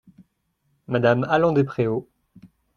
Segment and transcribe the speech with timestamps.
[0.87, 2.09] M me Allan-Despréaux.